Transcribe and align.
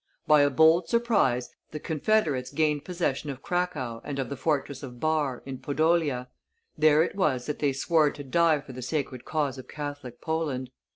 By 0.25 0.41
a 0.41 0.49
bold 0.49 0.89
surprise 0.89 1.51
the 1.69 1.79
confederates 1.79 2.49
gained 2.51 2.83
possession 2.83 3.29
of 3.29 3.43
Cracow 3.43 4.01
and 4.03 4.17
of 4.17 4.29
the 4.29 4.35
fortress 4.35 4.81
of 4.81 4.99
Barr, 4.99 5.43
in 5.45 5.59
Podolia; 5.59 6.27
there 6.75 7.03
it 7.03 7.15
was 7.15 7.45
that 7.45 7.59
they 7.59 7.71
swore 7.71 8.09
to 8.09 8.23
die 8.23 8.61
for 8.61 8.73
the 8.73 8.81
sacred 8.81 9.25
cause 9.25 9.59
of 9.59 9.67
Catholic 9.67 10.19
Poland. 10.19 10.71